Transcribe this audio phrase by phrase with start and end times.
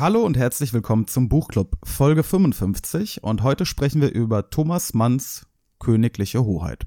[0.00, 5.46] Hallo und herzlich willkommen zum Buchclub Folge 55 und heute sprechen wir über Thomas Manns
[5.78, 6.86] Königliche Hoheit.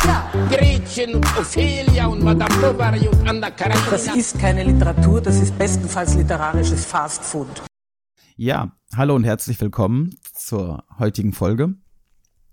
[0.00, 3.90] Gretchen und Ophelia und Madame Bovary und Anna Karenina.
[3.90, 7.62] Das ist keine Literatur, das ist bestenfalls literarisches Fast Food.
[8.36, 11.74] Ja, hallo und herzlich willkommen zur heutigen Folge.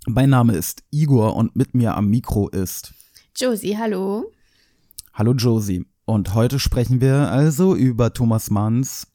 [0.08, 2.94] Mein Name ist Igor und mit mir am Mikro ist
[3.36, 4.32] Josie, hallo.
[5.14, 5.86] Hallo Josie.
[6.06, 9.08] Und heute sprechen wir also über Thomas Manns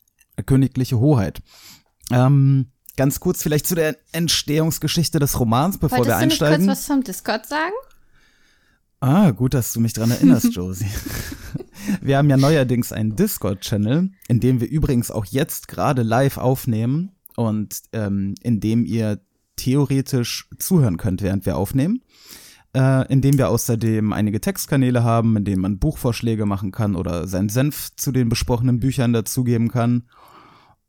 [0.46, 1.42] Königliche Hoheit.
[2.10, 6.66] Ähm, ganz kurz vielleicht zu der Entstehungsgeschichte des Romans, bevor Wolltest wir du nicht einsteigen.
[6.66, 7.72] kurz was vom Discord sagen?
[9.02, 10.86] Ah, gut, dass du mich dran erinnerst, Josie.
[12.00, 17.10] wir haben ja neuerdings einen Discord-Channel, in dem wir übrigens auch jetzt gerade live aufnehmen
[17.34, 19.20] und ähm, in dem ihr
[19.56, 22.04] theoretisch zuhören könnt, während wir aufnehmen.
[22.76, 27.26] Äh, in dem wir außerdem einige Textkanäle haben, in denen man Buchvorschläge machen kann oder
[27.26, 30.04] seinen Senf zu den besprochenen Büchern dazugeben kann.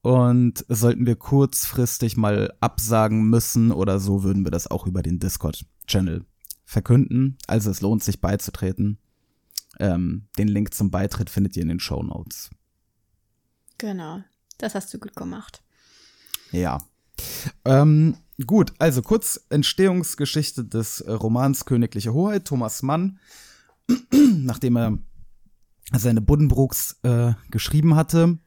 [0.04, 5.18] Und sollten wir kurzfristig mal absagen müssen oder so, würden wir das auch über den
[5.18, 6.28] Discord-Channel
[6.66, 7.38] verkünden.
[7.48, 8.98] Also es lohnt sich beizutreten.
[9.80, 12.50] Ähm, den Link zum Beitritt findet ihr in den Show Notes.
[13.78, 14.24] Genau.
[14.58, 15.64] Das hast du gut gemacht.
[16.52, 16.80] Ja.
[17.66, 22.46] Ähm, gut, also kurz Entstehungsgeschichte des Romans Königliche Hoheit.
[22.46, 23.20] Thomas Mann,
[24.12, 24.98] nachdem er
[25.92, 28.38] seine Buddenbrooks äh, geschrieben hatte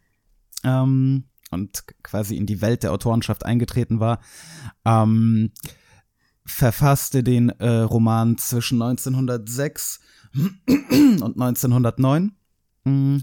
[0.64, 4.20] ähm, und quasi in die Welt der Autorenschaft eingetreten war,
[4.84, 5.52] ähm,
[6.46, 10.00] verfasste den äh, Roman zwischen 1906
[10.66, 12.32] und 1909.
[12.84, 13.18] Mm.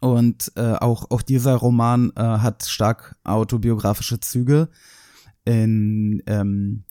[0.00, 4.68] Und äh, auch, auch dieser Roman äh, hat stark autobiografische Züge.
[5.44, 6.84] In, ähm,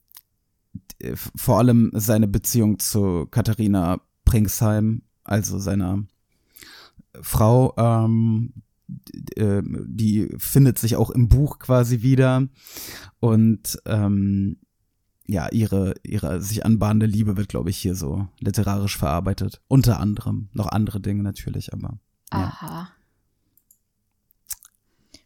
[1.00, 6.04] d- vor allem seine Beziehung zu Katharina Pringsheim, also seiner
[7.20, 8.52] Frau, ähm,
[9.34, 12.46] äh, die findet sich auch im Buch quasi wieder.
[13.18, 14.58] Und ähm,
[15.30, 19.60] ja, ihre, ihre sich anbahnende Liebe wird, glaube ich, hier so literarisch verarbeitet.
[19.68, 20.48] Unter anderem.
[20.52, 22.00] Noch andere Dinge natürlich, aber.
[22.32, 22.38] Ja.
[22.38, 22.88] Aha.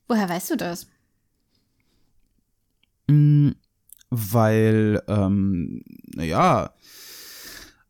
[0.06, 0.88] Woher weißt du das?
[3.08, 3.52] Mm,
[4.10, 5.82] Weil, ähm,
[6.14, 6.74] naja,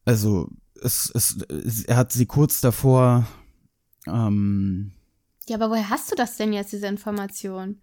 [0.04, 0.48] also
[0.80, 3.26] es, es, es, er hat sie kurz davor,
[4.06, 4.92] ähm,
[5.48, 7.80] Ja, aber woher hast du das denn jetzt, diese Information?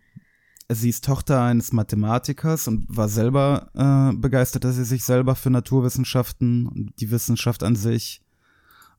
[0.70, 5.50] Sie ist Tochter eines Mathematikers und war selber äh, begeistert, dass sie sich selber für
[5.50, 8.22] Naturwissenschaften und die Wissenschaft an sich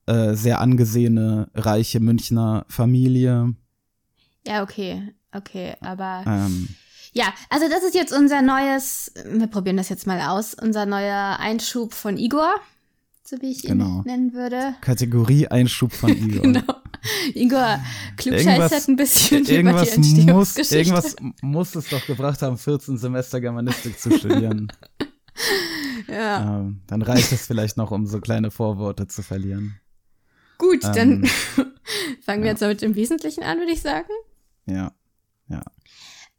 [0.07, 3.55] äh, sehr angesehene, reiche Münchner Familie.
[4.47, 5.15] Ja, okay.
[5.33, 6.25] Okay, aber.
[6.27, 6.69] Ähm,
[7.15, 11.37] Ja, also das ist jetzt unser neues, wir probieren das jetzt mal aus, unser neuer
[11.39, 12.55] Einschub von Igor,
[13.25, 14.03] so wie ich ihn Genau.
[14.05, 14.75] nennen würde.
[14.81, 16.43] Kategorie Einschub von Igor.
[16.43, 16.63] Genau.
[17.35, 17.81] Igor
[18.17, 19.97] klugscheißert ein bisschen über die irgendwas
[20.57, 24.71] muss, irgendwas muss es doch gebracht haben, 14 Semester Germanistik zu studieren.
[26.09, 26.59] Ja.
[26.61, 29.77] ähm, dann reicht es vielleicht noch, um so kleine Vorworte zu verlieren.
[30.59, 31.31] Gut, dann Ähm,
[32.23, 34.11] fangen wir jetzt mal mit dem Wesentlichen an, würde ich sagen.
[34.67, 34.93] Ja.
[35.49, 35.63] Ja.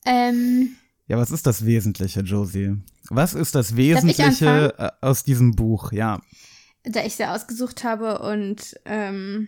[0.06, 0.76] Ähm,
[1.08, 2.76] Ja, was ist das Wesentliche, Josie?
[3.10, 5.92] Was ist das ich Wesentliche äh, aus diesem Buch?
[5.92, 6.22] Ja.
[6.84, 9.48] Da ich sie ausgesucht habe und ähm,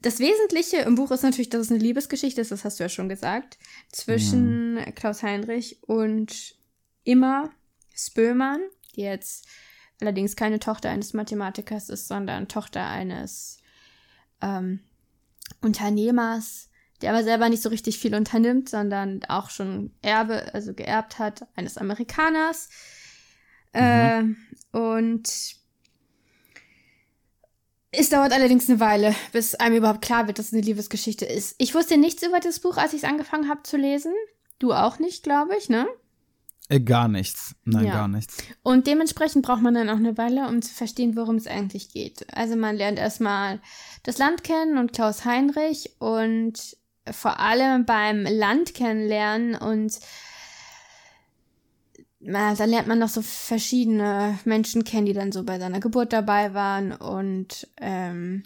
[0.00, 2.88] das Wesentliche im Buch ist natürlich, dass es eine Liebesgeschichte ist, das hast du ja
[2.88, 3.58] schon gesagt,
[3.90, 6.54] zwischen Klaus Heinrich und
[7.04, 7.50] Imma
[7.94, 8.60] Spöllmann,
[8.94, 9.46] die jetzt
[10.00, 13.58] allerdings keine Tochter eines Mathematikers ist, sondern Tochter eines
[14.42, 14.80] ähm,
[15.62, 16.68] Unternehmers,
[17.00, 21.46] der aber selber nicht so richtig viel unternimmt, sondern auch schon Erbe, also geerbt hat,
[21.54, 22.68] eines Amerikaners.
[23.74, 24.36] Ähm,
[24.72, 25.28] und
[27.90, 31.54] es dauert allerdings eine Weile, bis einem überhaupt klar wird, dass es eine Liebesgeschichte ist.
[31.58, 34.12] Ich wusste nichts über das Buch, als ich es angefangen habe zu lesen.
[34.58, 35.86] Du auch nicht, glaube ich, ne?
[36.68, 37.54] Äh, gar nichts.
[37.64, 37.92] Nein, Ja.
[37.92, 38.38] gar nichts.
[38.62, 42.26] Und dementsprechend braucht man dann auch eine Weile, um zu verstehen, worum es eigentlich geht.
[42.34, 43.60] Also man lernt erstmal
[44.02, 46.76] das Land kennen und Klaus Heinrich und
[47.10, 49.98] vor allem beim Land kennenlernen und
[52.26, 56.12] na, da lernt man noch so verschiedene Menschen kennen, die dann so bei seiner Geburt
[56.12, 58.42] dabei waren und ähm,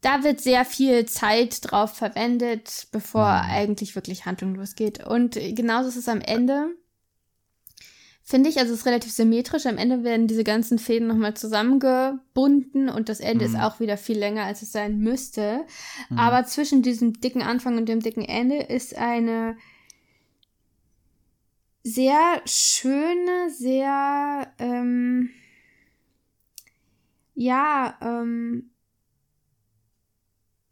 [0.00, 5.04] da wird sehr viel Zeit drauf verwendet, bevor eigentlich wirklich Handlung losgeht.
[5.04, 6.68] Und genauso ist es am Ende.
[8.22, 9.66] Finde ich, also es ist relativ symmetrisch.
[9.66, 14.18] Am Ende werden diese ganzen Fäden nochmal zusammengebunden und das Ende ist auch wieder viel
[14.18, 15.66] länger, als es sein müsste.
[16.16, 19.56] Aber zwischen diesem dicken Anfang und dem dicken Ende ist eine
[21.82, 25.30] sehr schöne, sehr, ähm,
[27.34, 28.70] ja, ähm,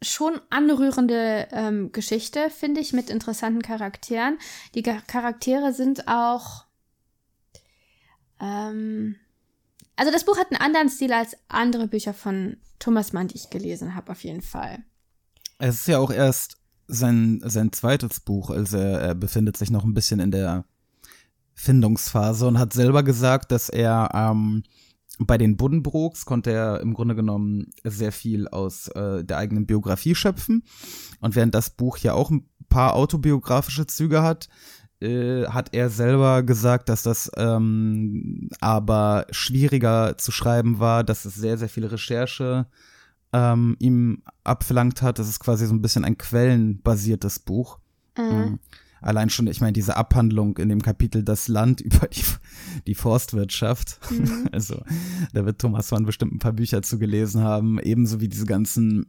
[0.03, 4.39] schon anrührende ähm, Geschichte, finde ich, mit interessanten Charakteren.
[4.75, 6.67] Die Charaktere sind auch.
[8.41, 9.17] Ähm,
[9.97, 13.51] also das Buch hat einen anderen Stil als andere Bücher von Thomas Mann, die ich
[13.51, 14.85] gelesen habe, auf jeden Fall.
[15.59, 19.85] Es ist ja auch erst sein, sein zweites Buch, also er, er befindet sich noch
[19.85, 20.65] ein bisschen in der
[21.59, 24.63] Findungsphase und hat selber gesagt, dass er ähm,
[25.19, 30.15] bei den Buddenbrooks konnte er im Grunde genommen sehr viel aus äh, der eigenen Biografie
[30.15, 30.63] schöpfen.
[31.21, 34.49] Und während das Buch ja auch ein paar autobiografische Züge hat,
[35.01, 41.35] äh, hat er selber gesagt, dass das ähm, aber schwieriger zu schreiben war, dass es
[41.35, 42.67] sehr, sehr viel Recherche
[43.33, 45.19] ähm, ihm abverlangt hat.
[45.19, 47.81] Das ist quasi so ein bisschen ein quellenbasiertes Buch.
[48.17, 48.61] Mhm.
[49.01, 52.25] Allein schon, ich meine, diese Abhandlung in dem Kapitel Das Land über die,
[52.87, 54.01] die Forstwirtschaft.
[54.53, 54.83] Also,
[55.33, 59.07] da wird Thomas Mann bestimmt ein paar Bücher zu gelesen haben, ebenso wie diese ganzen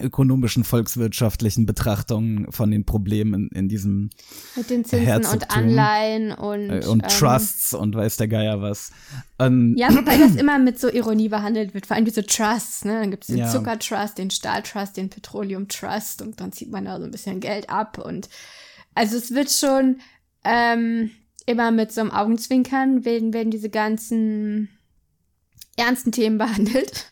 [0.00, 4.10] ökonomischen, volkswirtschaftlichen Betrachtungen von den Problemen in, in diesem
[4.56, 5.48] Mit den Zinsen und Herzogtum.
[5.50, 8.90] Anleihen und, äh, und ähm, Trusts und weiß der Geier was.
[9.38, 13.00] Ähm, Ja, wobei das immer mit so Ironie behandelt wird, vor allem diese Trusts, ne?
[13.00, 13.50] Dann gibt es den Ja.
[13.50, 17.68] Zuckertrust, den Stahltrust, den Petroleum Trust und dann zieht man da so ein bisschen Geld
[17.68, 18.30] ab und
[18.94, 20.00] also es wird schon
[20.44, 21.10] ähm,
[21.46, 24.68] immer mit so einem Augenzwinkern werden, werden diese ganzen
[25.76, 27.10] ernsten Themen behandelt.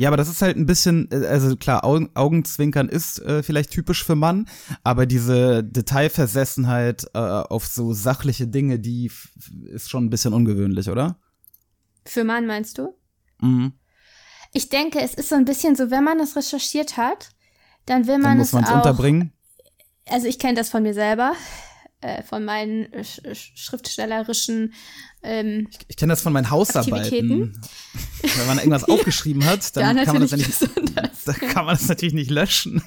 [0.00, 3.70] Ja, aber das ist halt ein bisschen, äh, also klar, Augen, Augenzwinkern ist äh, vielleicht
[3.70, 4.48] typisch für Mann,
[4.82, 9.12] aber diese Detailversessenheit äh, auf so sachliche Dinge, die
[9.64, 11.18] ist schon ein bisschen ungewöhnlich, oder?
[12.06, 12.94] Für Mann meinst du?
[13.42, 13.74] Mhm.
[14.54, 17.28] Ich denke, es ist so ein bisschen so, wenn man das recherchiert hat,
[17.84, 19.34] dann will man Dann muss es man es auch unterbringen.
[20.08, 21.34] also ich kenne das von mir selber,
[22.02, 24.72] äh, von meinen sch sch- schriftstellerischen
[25.22, 27.60] ähm, Ich kenne das von meinen Hausarbeiten.
[28.22, 30.94] Wenn man irgendwas aufgeschrieben hat, dann Ja, kann man das ja natürlich nicht,
[31.26, 32.82] da kann man das natürlich nicht löschen.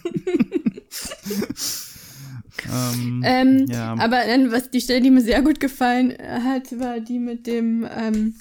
[2.72, 3.94] ähm, Ähm, Ja.
[3.98, 7.88] Aber dann, was die Stelle, die mir sehr gut gefallen hat, war die mit dem,
[7.96, 8.36] ähm,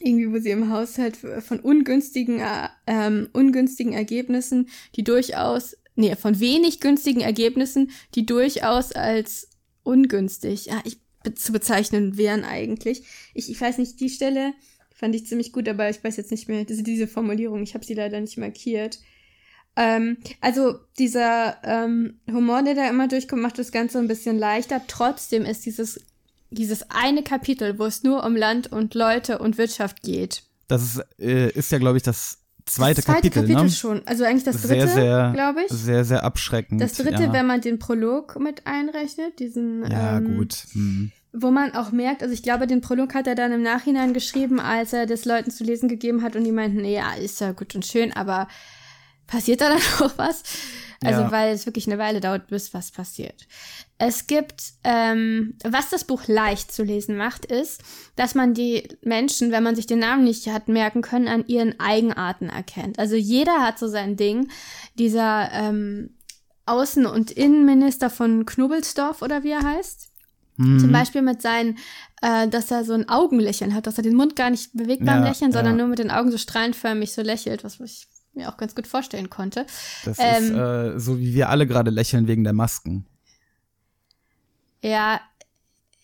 [0.00, 6.40] irgendwie, wo sie im Haushalt von ungünstigen, äh, ähm, ungünstigen Ergebnissen, die durchaus, nee, von
[6.40, 9.48] wenig günstigen Ergebnissen, die durchaus als
[9.82, 10.98] ungünstig ja, ich,
[11.36, 13.02] zu bezeichnen wären eigentlich.
[13.34, 14.52] Ich, ich weiß nicht, die Stelle
[14.94, 17.84] fand ich ziemlich gut, aber ich weiß jetzt nicht mehr, diese, diese Formulierung, ich habe
[17.84, 18.98] sie leider nicht markiert.
[19.74, 24.82] Ähm, also dieser ähm, Humor, der da immer durchkommt, macht das Ganze ein bisschen leichter.
[24.86, 26.00] Trotzdem ist dieses,
[26.50, 30.42] dieses eine Kapitel, wo es nur um Land und Leute und Wirtschaft geht.
[30.68, 33.70] das ist, äh, ist ja, glaube ich, das zweite, das zweite Kapitel, Kapitel ne?
[33.70, 34.02] schon.
[34.06, 35.72] Also eigentlich das dritte, glaube ich.
[35.72, 36.80] sehr, sehr abschreckend.
[36.80, 37.32] Das dritte, ja.
[37.32, 40.66] wenn man den Prolog mit einrechnet, diesen, Ja, ähm, gut.
[40.72, 41.12] Hm.
[41.32, 44.60] wo man auch merkt, also ich glaube, den Prolog hat er dann im Nachhinein geschrieben,
[44.60, 47.74] als er das Leuten zu lesen gegeben hat und die meinten, ja, ist ja gut
[47.74, 48.48] und schön, aber
[49.26, 50.42] passiert da dann auch was?
[51.04, 51.30] Also, Ja.
[51.32, 53.46] weil es wirklich eine Weile dauert, bis was passiert.
[53.98, 57.82] Es gibt, ähm, was das Buch leicht zu lesen macht, ist,
[58.16, 61.78] dass man die Menschen, wenn man sich den Namen nicht hat merken können, an ihren
[61.78, 62.98] Eigenarten erkennt.
[62.98, 64.48] Also jeder hat so sein Ding.
[64.98, 66.16] Dieser ähm,
[66.66, 70.08] Außen- und Innenminister von Knubbelsdorf oder wie er heißt.
[70.56, 70.78] Mhm.
[70.78, 71.78] Zum Beispiel mit seinen,
[72.20, 75.22] äh, dass er so ein Augenlächeln hat, dass er den Mund gar nicht bewegt beim
[75.22, 75.78] Ja, Lächeln, sondern ja.
[75.78, 79.30] nur mit den Augen so strahlenförmig so lächelt, was ich mir auch ganz gut vorstellen
[79.30, 79.66] konnte.
[80.04, 83.06] Das ähm, ist äh, so, wie wir alle gerade lächeln wegen der Masken.
[84.82, 85.20] Ja,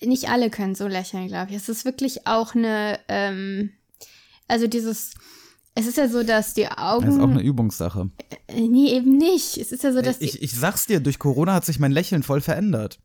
[0.00, 1.56] nicht alle können so lächeln, glaube ich.
[1.56, 3.70] Es ist wirklich auch eine, ähm,
[4.46, 5.14] also dieses,
[5.74, 7.06] es ist ja so, dass die Augen.
[7.06, 8.10] Das ist auch eine Übungssache.
[8.48, 9.56] Äh, nee, eben nicht.
[9.56, 11.92] Es ist ja so, dass die, Ich, ich sag's dir, durch Corona hat sich mein
[11.92, 13.00] Lächeln voll verändert.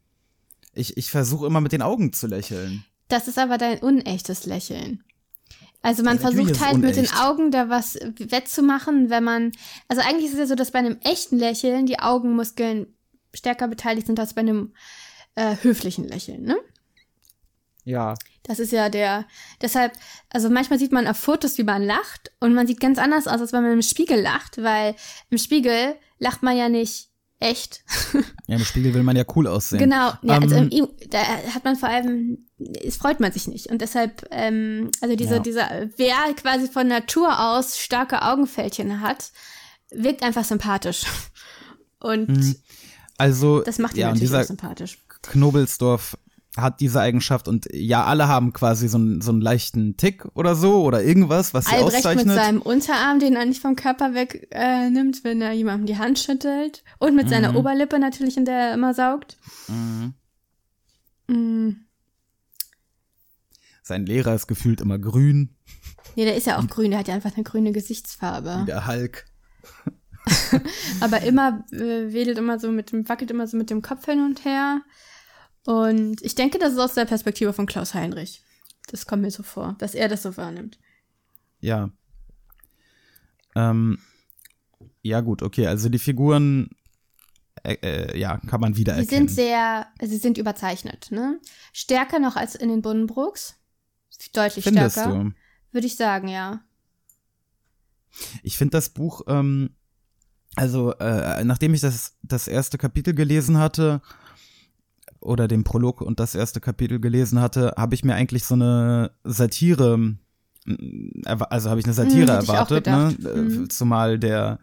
[0.74, 2.84] Ich, ich versuche immer mit den Augen zu lächeln.
[3.10, 5.04] Das ist aber dein unechtes Lächeln.
[5.84, 7.12] Also man ist versucht halt mit den.
[7.12, 9.52] Augen da was wettzumachen, wenn man.
[9.90, 12.88] Also eigentlich ist es ja so, dass bei einem echten Lächeln die Augenmuskeln
[13.34, 14.74] stärker beteiligt sind als bei einem
[15.36, 16.56] äh, höflichen Lächeln, ne?
[17.84, 18.16] Ja.
[18.44, 19.26] Das ist ja der.
[19.62, 19.92] Deshalb,
[20.30, 23.42] also manchmal sieht man auf Fotos, wie man lacht und man sieht ganz anders aus,
[23.42, 24.96] als wenn man im Spiegel lacht, weil
[25.30, 27.10] im Spiegel lacht man ja nicht
[27.44, 27.84] echt.
[28.48, 29.80] Ja, im Spiegel will man ja cool aussehen.
[29.80, 31.20] Genau, ja, also Ähm, im, da
[31.54, 32.46] hat man vor allem,
[32.86, 33.68] es freut man sich nicht.
[33.68, 35.40] Und deshalb, ähm, also diese, Ja.
[35.40, 39.32] dieser, wer quasi von Natur aus starke Augenfältchen hat,
[39.92, 41.04] wirkt einfach sympathisch.
[42.00, 42.58] Und
[43.18, 44.98] Also, das macht ihn ja, natürlich dieser sympathisch.
[45.22, 46.18] Knobelsdorf
[46.56, 50.56] hat diese Eigenschaft und ja, alle haben quasi so einen, so einen leichten Tick oder
[50.56, 52.36] so oder irgendwas, was sie Albrecht mit auszeichnet.
[52.36, 56.20] seinem Unterarm, den er nicht vom Körper weg äh, nimmt, wenn er jemandem die Hand
[56.20, 56.84] schüttelt.
[57.00, 57.30] Und mit Mhm.
[57.32, 59.38] seiner Oberlippe natürlich, in der er immer saugt.
[61.28, 61.70] Mm,
[63.82, 65.56] Sein Lehrer ist gefühlt immer grün,
[66.16, 68.60] nee, der ist ja auch grün, der hat ja einfach eine grüne Gesichtsfarbe.
[68.62, 69.26] wie der Hulk.
[71.02, 74.24] Aber immer äh, wedelt immer so mit dem, wackelt immer so mit dem Kopf hin
[74.24, 74.82] und her.
[75.66, 78.44] Und ich denke, das ist aus der Perspektive von Klaus Heinrich.
[78.88, 80.78] Das kommt mir so vor, dass er das so wahrnimmt.
[81.60, 81.90] Ja.
[83.56, 84.00] Ähm,
[85.02, 85.68] ja, gut, okay.
[85.68, 86.70] Also die Figuren,
[87.64, 89.28] äh, äh, ja, kann man Sie wiedererkennen.
[89.28, 91.40] sind sehr, sie sind überzeichnet, ne?
[91.72, 93.56] Stärker noch als in den Buddenbrooks.
[94.34, 95.24] Deutlich Findest stärker.
[95.24, 95.32] du?
[95.72, 96.62] Würde ich sagen, ja.
[98.44, 99.76] Ich finde das Buch, ähm,
[100.56, 104.02] also äh, nachdem ich das, das erste Kapitel gelesen hatte,
[105.24, 109.12] oder den Prolog und das erste Kapitel gelesen hatte, habe ich mir eigentlich so eine
[109.24, 110.16] Satire,
[111.26, 113.16] also habe ich eine Satire Hm, ich auch erwartet, ne?
[113.24, 113.70] Äh, Mhm.
[113.70, 114.60] zumal der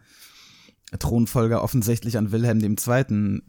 [0.99, 3.41] Thronfolger offensichtlich an Wilhelm II.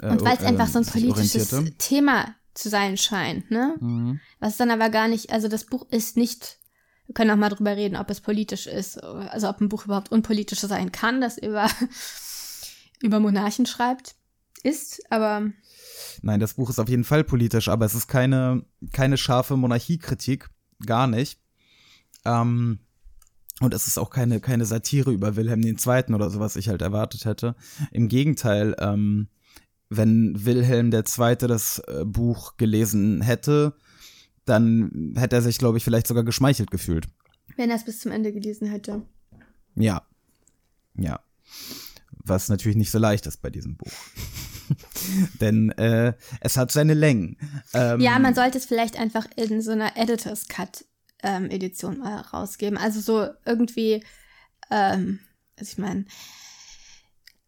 [0.00, 1.50] Äh, Und weil es äh, einfach so ein politisches.
[1.78, 3.76] Thema zu sein scheint, ne?
[3.80, 4.20] Mhm.
[4.40, 6.58] Was dann aber gar nicht, also das Buch ist nicht,
[7.06, 10.10] wir können auch mal drüber reden, ob es politisch ist, also ob ein Buch überhaupt
[10.10, 11.68] unpolitisch sein kann, das über,
[13.02, 14.16] über Monarchen schreibt,
[14.62, 15.52] ist, aber
[16.22, 20.48] Nein, das Buch ist auf jeden Fall politisch, aber es ist keine, keine scharfe Monarchiekritik,
[20.84, 21.40] gar nicht.
[22.24, 22.80] Ähm,
[23.60, 26.14] und es ist auch keine, keine Satire über Wilhelm II.
[26.14, 27.56] oder so, was ich halt erwartet hätte.
[27.90, 29.28] Im Gegenteil, ähm,
[29.88, 31.36] wenn Wilhelm II.
[31.36, 33.74] das äh, Buch gelesen hätte,
[34.44, 37.08] dann hätte er sich, glaube ich, vielleicht sogar geschmeichelt gefühlt.
[37.56, 39.02] wenn er es bis zum Ende gelesen hätte.
[39.74, 40.02] Ja.
[40.94, 41.20] Ja.
[42.10, 43.92] Was natürlich nicht so leicht ist bei diesem Buch.
[45.40, 47.36] Denn äh, es hat seine Längen.
[47.74, 50.84] Ähm, Ja, man sollte es vielleicht einfach in so einer Editor's Cut
[51.22, 52.78] ähm, Edition mal rausgeben.
[52.78, 54.04] Also so irgendwie,
[54.70, 55.20] ähm,
[55.56, 56.04] also ich meine,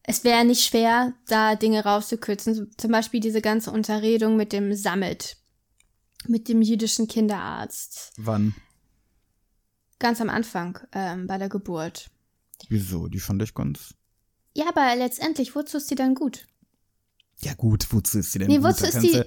[0.03, 2.73] es wäre nicht schwer, da Dinge rauszukürzen.
[2.77, 5.37] Zum Beispiel diese ganze Unterredung mit dem Summit,
[6.27, 8.13] mit dem jüdischen Kinderarzt.
[8.17, 8.55] Wann?
[9.99, 12.11] Ganz am Anfang ähm, bei der Geburt.
[12.69, 13.07] Wieso?
[13.09, 13.95] Die fand ich ganz.
[14.55, 16.47] Ja, aber letztendlich, wozu ist die dann gut?
[17.43, 19.23] Ja, gut, wozu ist die denn Nee, wozu ist die-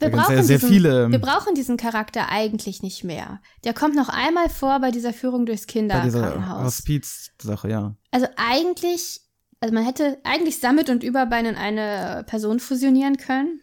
[0.00, 3.40] Wir brauchen, ja sehr diesen, viele, ähm, wir brauchen diesen Charakter eigentlich nicht mehr.
[3.62, 6.64] Der kommt noch einmal vor bei dieser Führung durchs Kinderkrankenhaus.
[6.64, 7.94] Hospiz-Sache, ja.
[8.10, 9.20] Also eigentlich,
[9.60, 13.60] also man hätte eigentlich Summit und Überbein in eine Person fusionieren können.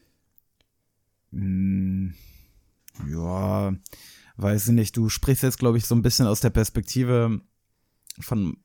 [1.31, 2.13] Hm,
[3.11, 3.73] ja,
[4.37, 4.95] weiß ich nicht.
[4.97, 7.41] Du sprichst jetzt, glaube ich, so ein bisschen aus der Perspektive
[8.19, 8.57] von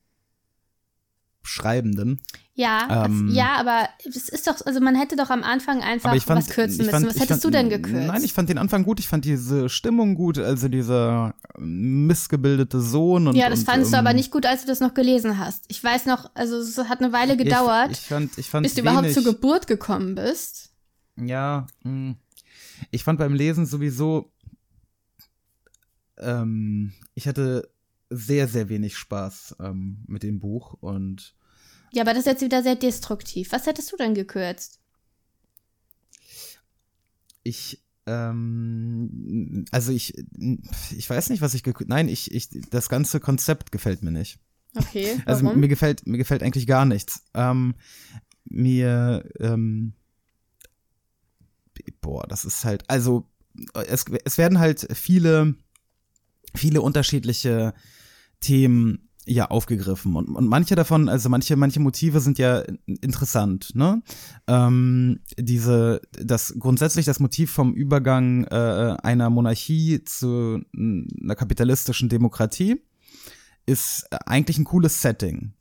[1.46, 2.20] Schreibenden.
[2.56, 3.26] Ja, Ähm.
[3.26, 6.48] das, ja, aber es ist doch, also man hätte doch am Anfang einfach fand, was
[6.48, 7.06] kürzen müssen.
[7.06, 8.06] was hättest fand, du denn gekürzt?
[8.06, 9.00] Nein, ich fand den Anfang gut.
[9.00, 13.96] Ich fand diese Stimmung gut, also dieser missgebildete Sohn und ja, das und, fandest du
[13.96, 15.64] ähm, aber nicht gut, als du das noch gelesen hast.
[15.68, 18.74] Ich weiß noch, also es hat eine Weile gedauert, Ich, ich fand, ich fand bis
[18.74, 20.70] du überhaupt wenig, zur Geburt gekommen bist.
[21.16, 22.14] Ja, mh.
[22.90, 24.32] ich fand beim Lesen sowieso,
[26.18, 27.68] ähm, ich hatte
[28.10, 31.34] sehr, sehr wenig Spaß ähm, mit dem Buch und
[31.92, 33.52] Ja, aber das ist jetzt wieder sehr destruktiv.
[33.52, 34.80] Was hättest du denn gekürzt?
[37.42, 40.14] ich, ähm, also ich,
[40.96, 44.38] ich weiß nicht, was ich, gek- nein, ich, ich, das ganze Konzept gefällt mir nicht.
[44.76, 45.60] Okay, Also warum?
[45.60, 47.22] mir gefällt, mir gefällt eigentlich gar nichts.
[47.34, 47.74] Ähm,
[48.44, 49.92] mir, ähm,
[52.00, 53.28] boah, das ist halt, also
[53.74, 55.54] es, es werden halt viele,
[56.54, 57.74] viele unterschiedliche
[58.40, 64.02] Themen ja aufgegriffen und, und manche davon, also manche, manche Motive sind ja interessant, ne?
[64.46, 72.82] Ähm, diese, das grundsätzlich das Motiv vom Übergang äh, einer Monarchie zu einer kapitalistischen Demokratie
[73.64, 75.54] ist eigentlich ein cooles Setting.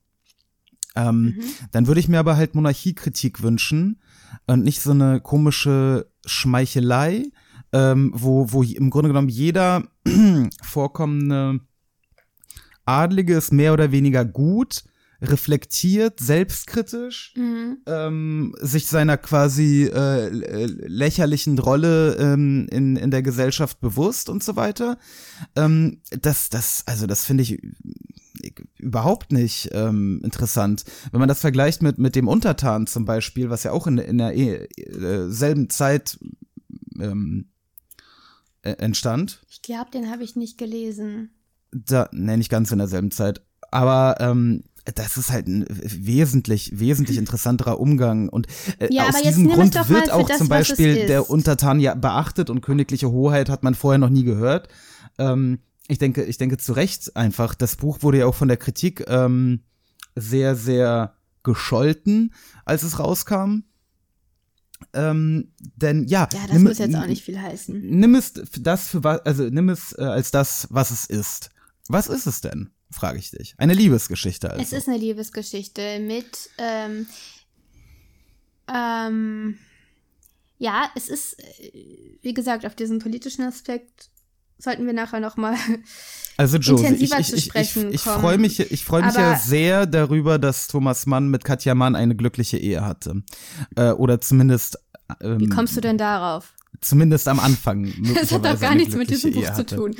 [0.95, 1.39] Ähm,
[1.71, 4.01] Dann würde ich mir aber halt Monarchiekritik wünschen
[4.45, 7.31] und nicht so eine komische Schmeichelei,
[7.73, 9.83] ähm, wo, wo im Grunde genommen jeder
[10.61, 11.59] vorkommende
[12.85, 14.83] Adlige ist mehr oder weniger gut,
[15.21, 17.77] reflektiert, selbstkritisch, Mhm.
[17.85, 24.55] ähm, sich seiner quasi äh, lächerlichen Rolle ähm, in, in der Gesellschaft bewusst und so
[24.57, 24.97] weiter.
[25.55, 27.61] Ähm, das, das, also das finde ich
[28.77, 30.83] überhaupt nicht ähm, interessant.
[31.11, 34.17] Wenn man das vergleicht mit, mit dem Untertan zum Beispiel, was ja auch in, in
[34.17, 34.67] der äh,
[35.29, 36.19] selben Zeit
[36.99, 37.52] ähm, äh,
[38.71, 39.41] entstand.
[39.49, 41.31] Ich glaube, den habe ich nicht gelesen.
[41.71, 43.41] Da, ne, nicht ganz in derselben Zeit.
[43.71, 44.63] Aber ähm,
[44.95, 48.29] das ist halt ein wesentlich, wesentlich interessanterer Umgang.
[48.29, 48.47] Und
[48.79, 51.29] äh, Ja, aus aber jetzt diesem Grund wird auch das, zum Beispiel der.
[51.29, 54.67] Untertan ja beachtet und königliche Hoheit hat man vorher noch nie gehört.
[55.17, 57.55] Ähm, ich denke, ich denke zu Recht einfach.
[57.55, 59.61] Das Buch wurde ja auch von der Kritik ähm,
[60.15, 62.33] sehr, sehr gescholten,
[62.65, 63.63] als es rauskam.
[64.93, 67.79] Ähm, denn ja, Ja, das nimm- muss jetzt auch nicht viel heißen.
[67.81, 71.49] Nimm es das für was, also nimm es äh, als das, was es ist.
[71.87, 72.69] Was ist es denn?
[72.91, 73.55] Frage ich dich.
[73.57, 74.61] Eine Liebesgeschichte also.
[74.61, 77.07] Es ist eine Liebesgeschichte mit, ähm,
[78.73, 79.57] ähm,
[80.57, 84.09] ja, es ist, äh, wie gesagt, auf diesen politischen Aspekt
[84.63, 85.55] sollten wir nachher noch mal
[86.37, 88.21] Also Josie, ich, intensiver ich, zu ich, ich, sprechen ich kommen.
[88.21, 92.15] freue mich, ich freue mich ja sehr darüber, dass Thomas Mann mit Katja Mann eine
[92.15, 93.21] glückliche Ehe hatte.
[93.75, 94.79] Äh, oder zumindest,
[95.21, 96.53] ähm, Wie kommst du denn darauf?
[96.81, 97.85] Zumindest am Anfang.
[98.13, 99.95] Das hat doch möglicherweise gar nichts mit diesem Buch zu tun.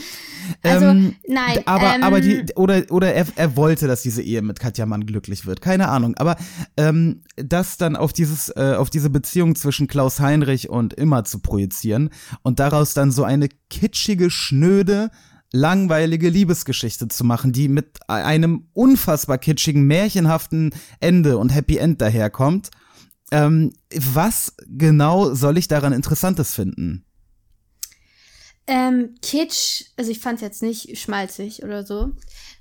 [0.62, 1.60] Also, Ähm, nein.
[1.66, 5.06] Aber, ähm, aber die, oder, oder er, er wollte, dass diese Ehe mit Katja Mann
[5.06, 5.62] glücklich wird.
[5.62, 6.16] Keine Ahnung.
[6.18, 6.36] Aber
[6.78, 11.40] ähm, das dann auf dieses, äh, auf diese Beziehung zwischen Klaus Heinrich und Imma zu
[11.40, 12.10] projizieren
[12.42, 15.10] und daraus dann so eine kitschige, schnöde,
[15.52, 22.72] langweilige Liebesgeschichte zu machen, die mit einem unfassbar kitschigen, märchenhaften Ende und Happy End daherkommt.
[23.34, 27.04] Ähm, was genau soll ich daran Interessantes finden?
[28.68, 32.12] Ähm, Kitsch, also ich fand es jetzt nicht schmalzig oder so,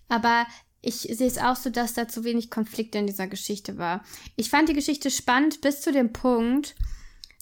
[0.08, 0.46] aber
[0.80, 4.02] ich sehe es auch so, dass da zu wenig Konflikte in dieser Geschichte war.
[4.34, 6.74] Ich fand die Geschichte spannend bis zu dem Punkt,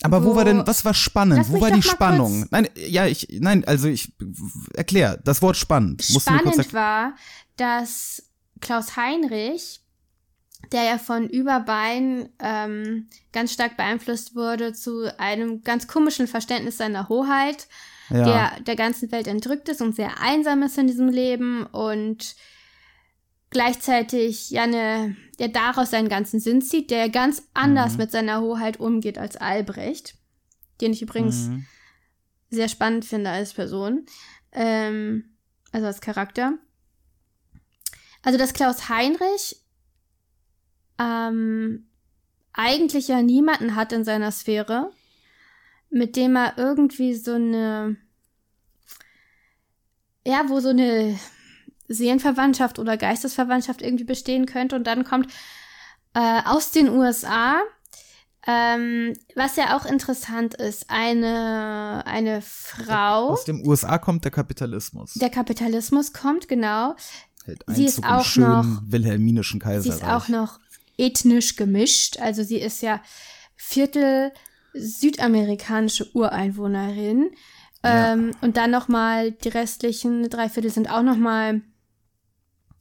[0.03, 1.49] Aber wo, Wo- war denn, was war spannend?
[1.49, 2.47] Wo war die Spannung?
[2.51, 4.13] Nein, ja, ich, nein, also ich,
[4.75, 6.03] erklär, das Wort spannend.
[6.03, 7.15] Spannend war,
[7.57, 8.25] dass
[8.61, 9.80] Klaus Heinrich,
[10.73, 17.09] der ja von Überbein ähm, ganz stark beeinflusst wurde zu einem ganz komischen Verständnis seiner
[17.09, 17.67] Hoheit,
[18.11, 18.25] Ja.
[18.55, 22.35] der der ganzen Welt entrückt ist und sehr einsam ist in diesem Leben und
[23.51, 27.99] gleichzeitig ja eine, der daraus seinen ganzen Sinn zieht, der ganz anders Mhm.
[27.99, 30.15] mit seiner Hoheit umgeht als Albrecht,
[30.81, 31.67] den ich übrigens Mhm.
[32.51, 34.07] sehr spannend finde als Person,
[34.53, 35.37] ähm,
[35.73, 36.55] also als Charakter.
[38.23, 39.60] Also dass Klaus Heinrich
[41.01, 41.87] ähm,
[42.53, 44.91] eigentlich ja niemanden hat in seiner Sphäre,
[45.91, 47.97] mit dem er irgendwie so eine,
[50.27, 51.19] ja, wo so eine
[51.89, 54.77] Seelenverwandtschaft oder Geistesverwandtschaft irgendwie bestehen könnte.
[54.77, 55.33] Und dann kommt
[56.15, 57.61] äh, aus den USA,
[58.47, 65.15] ähm, was ja auch interessant ist, eine, eine Frau, Aus dem USA kommt der Kapitalismus.
[65.15, 66.95] der Kapitalismus kommt, genau.
[67.45, 69.99] Hält sie ist auch noch- wilhelminischen Sie Kaiserreich.
[70.01, 70.59] ist auch noch
[71.01, 72.19] ethnisch gemischt.
[72.21, 73.01] Also sie ist ja
[73.57, 74.33] Viertel
[74.75, 77.31] südamerikanische Ureinwohnerin.
[77.85, 78.13] Ja.
[78.13, 81.63] Ähm, und dann noch mal die restlichen drei Viertel sind auch noch mal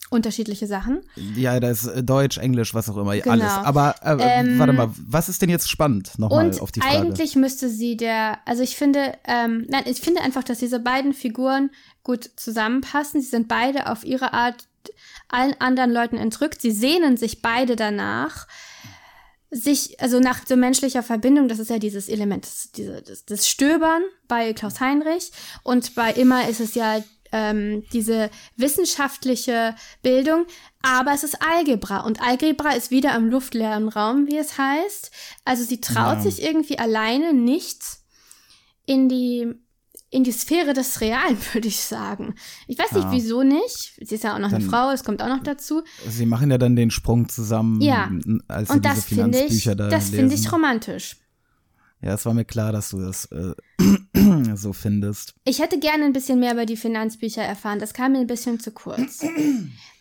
[0.09, 1.01] unterschiedliche Sachen.
[1.35, 3.31] Ja, da ist Deutsch, Englisch, was auch immer, Genau.
[3.31, 3.51] alles.
[3.51, 6.17] Aber äh, Ähm, warte mal, was ist denn jetzt spannend?
[6.17, 6.95] Nochmal auf die Frage.
[6.97, 11.13] eigentlich müsste sie der, also ich finde, ähm, nein, ich finde einfach, dass diese beiden
[11.13, 11.69] Figuren
[12.03, 13.21] gut zusammenpassen.
[13.21, 14.67] Sie sind beide auf ihre Art
[15.27, 16.61] allen anderen Leuten entrückt.
[16.61, 18.47] Sie sehnen sich beide danach,
[19.51, 23.47] sich, also nach so menschlicher Verbindung, das ist ja dieses Element, das, diese, das, das
[23.47, 25.31] Stöbern bei Klaus Heinrich
[25.63, 30.45] und bei Immer ist es ja ähm, diese wissenschaftliche Bildung,
[30.81, 35.11] aber es ist Algebra und Algebra ist wieder im luftleeren Raum, wie es heißt.
[35.45, 36.21] Also sie traut Ja.
[36.21, 37.81] sich irgendwie alleine nicht
[38.85, 39.47] in die
[40.11, 42.35] in die Sphäre des Realen, würde ich sagen.
[42.67, 43.11] Ich weiß nicht, Ja.
[43.11, 43.93] wieso nicht.
[44.01, 45.83] Sie ist ja auch noch eine Dann- Frau, es kommt auch noch dazu.
[46.07, 48.09] Sie machen ja dann den Sprung zusammen, Ja.
[48.47, 51.17] als sie Und das finde ich, da das finde ich romantisch.
[52.01, 53.53] Ja, es war mir klar, dass du das äh,
[54.57, 55.33] so findest.
[55.45, 57.79] Ich hätte gerne ein bisschen mehr über die Finanzbücher erfahren.
[57.79, 59.21] Das kam mir ein bisschen zu kurz.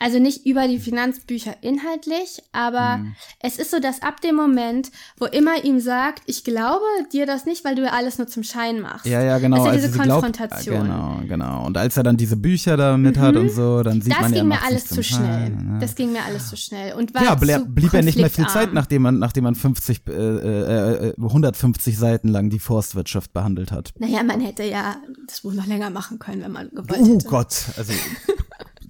[0.00, 3.14] Also nicht über die Finanzbücher inhaltlich, aber Mhm.
[3.40, 7.46] es ist so, dass ab dem Moment, wo immer ihm sagt, ich glaube dir das
[7.46, 9.06] nicht, weil du ja alles nur zum Schein machst.
[9.06, 9.56] Ja, ja, genau.
[9.56, 10.82] Das ist ja also diese glaubt- Konfrontation.
[10.84, 11.66] Genau, genau.
[11.66, 14.32] Und als er dann diese Bücher da mit hat und so, dann sieht Das man
[14.34, 15.50] ja, ging mir alles zu schnell.
[15.50, 15.78] Ne?
[15.80, 16.94] Das ging mir alles zu schnell.
[16.94, 20.02] Und war ja, ble blieb ja nicht mehr viel Zeit, nachdem man, nachdem man 50,
[20.06, 23.90] äh, äh, äh, 150 Seiten lang die Forstwirtschaft behandelt hat.
[23.98, 27.28] Naja, man hätte ja das Buch noch länger machen können, wenn man gewollt Oh hätte.
[27.28, 27.92] Gott, also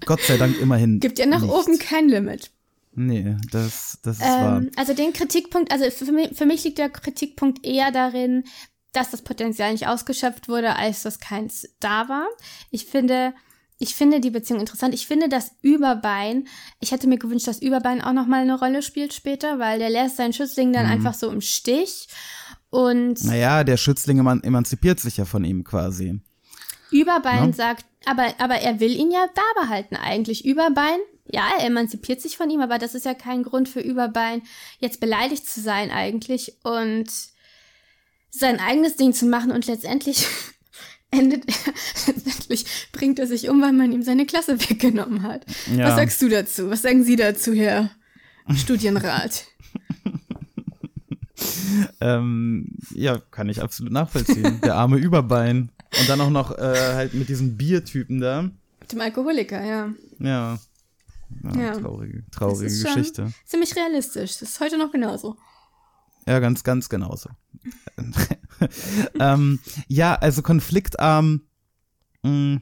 [0.07, 1.01] Gott sei Dank immerhin.
[1.01, 1.55] Gibt ja nach nichts.
[1.55, 2.51] oben kein Limit.
[2.95, 4.59] Nee, das, das ist wahr.
[4.59, 8.45] Ähm, also den Kritikpunkt, also für mich, für mich liegt der Kritikpunkt eher darin,
[8.93, 12.27] dass das Potenzial nicht ausgeschöpft wurde, als dass keins da war.
[12.71, 13.35] Ich finde,
[13.79, 14.95] ich finde die Beziehung interessant.
[14.95, 16.49] Ich finde das Überbein,
[16.81, 20.17] ich hätte mir gewünscht, dass Überbein auch nochmal eine Rolle spielt später, weil der lässt
[20.17, 22.09] seinen Schützling dann einfach so im Stich.
[22.71, 26.21] Und Naja, der Schützling eman emanzipiert sich ja von ihm quasi.
[26.91, 27.53] Überbein Ja.
[27.53, 30.45] sagt, aber, aber er will ihn ja da behalten eigentlich.
[30.45, 30.99] Überbein,
[31.31, 34.43] ja, er emanzipiert sich von ihm, aber das ist ja kein Grund für Überbein,
[34.81, 37.07] jetzt beleidigt zu sein eigentlich und
[38.31, 40.27] sein eigenes Ding zu machen und letztendlich
[41.11, 41.73] endet er,
[42.15, 45.45] letztendlich bringt er sich um, weil man ihm seine Klasse weggenommen hat.
[45.75, 45.89] Ja.
[45.89, 46.71] Was sagst du dazu?
[46.71, 47.91] Was sagen Sie dazu, Herr
[48.55, 49.45] Studienrat?
[52.01, 54.61] Ähm, ja, kann ich absolut nachvollziehen.
[54.63, 55.71] Der arme Überbein.
[55.99, 58.51] Und dann auch noch äh, halt mit diesem Biertypen da.
[58.93, 59.89] Dem Alkoholiker, ja.
[60.19, 60.59] Ja.
[61.45, 61.73] Ja, Ja.
[61.79, 63.33] traurige, traurige ist Geschichte.
[63.45, 64.39] Ziemlich realistisch.
[64.39, 65.37] Das ist heute noch genauso.
[66.27, 67.31] Ja, ganz, ganz genauso.
[69.21, 71.43] ähm, ja, also konfliktarm.
[72.23, 72.61] Mh,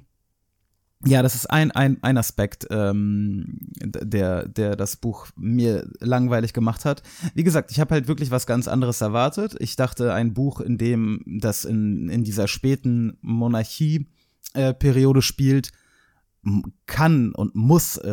[1.04, 6.85] ja, das ist ein, ein, ein Aspekt, ähm, der, der das Buch mir langweilig gemacht
[6.85, 7.02] hat.
[7.35, 9.56] Wie gesagt, ich habe halt wirklich was ganz anderes erwartet.
[9.61, 13.18] Ich dachte, ein Buch, in dem das in, in dieser späten
[14.54, 15.70] Monarchie-Periode spielt,
[16.44, 18.09] m- kann und muss äh,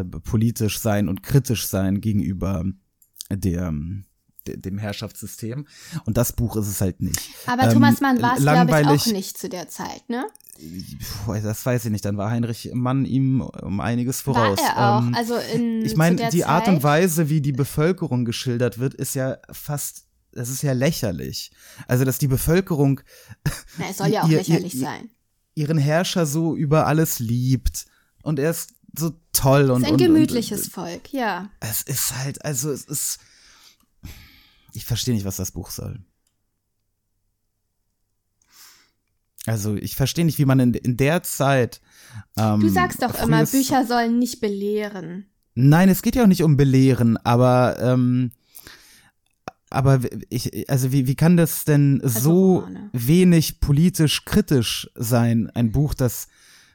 [0.00, 2.64] äh, politisch sein und kritisch sein gegenüber
[3.30, 3.72] der,
[4.46, 5.66] de- dem Herrschaftssystem.
[6.04, 7.20] Und das Buch ist es halt nicht.
[7.46, 10.26] Aber Ähm, Thomas Mann war es, glaube ich, auch nicht zu der Zeit, ne?
[11.26, 12.04] Das weiß ich nicht.
[12.04, 14.58] Dann war Heinrich Mann ihm um einiges voraus.
[14.58, 15.02] War er auch.
[15.02, 18.94] Ähm, also in ich meine, die Art Zeit, und Weise, wie die Bevölkerung geschildert wird,
[18.94, 21.50] ist ja fast, das ist ja lächerlich.
[21.88, 23.00] Also, dass die Bevölkerung
[23.78, 25.10] Na, es soll ja auch ihr- lächerlich ihr- sein.
[25.54, 27.86] ihren Herrscher so über alles liebt
[28.22, 31.48] und er ist so toll und Es ist ein und, gemütliches Und, Volk, ja.
[31.60, 33.18] es ist halt, also es ist.
[34.74, 36.00] Ich verstehe nicht, was das Buch soll.
[39.46, 41.80] Also ich verstehe nicht, wie man in, in der Zeit.
[42.38, 45.26] Ähm, Du sagst doch immer, Bücher sollen nicht belehren.
[45.54, 48.30] Nein, es geht ja auch nicht um Belehren, aber ähm,
[49.72, 52.90] aber ich, also wie, wie kann das denn so Romane.
[52.92, 56.28] wenig politisch kritisch sein, ein Buch, das,